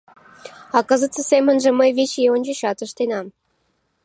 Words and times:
—А 0.77 0.79
кызытсе 0.89 1.21
семынже 1.31 1.69
мый 1.79 1.89
вич 1.97 2.11
ий 2.21 2.31
ончычат 2.35 2.77
ыштенам. 2.85 3.25